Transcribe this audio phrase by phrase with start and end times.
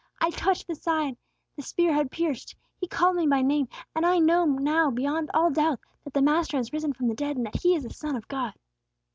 [0.19, 1.15] I touched the side
[1.55, 2.55] the spear had pierced!
[2.79, 6.57] He called me by name; and I know now beyond all doubt that the Master
[6.57, 8.53] has risen from the dead, and that He is the Son of God!"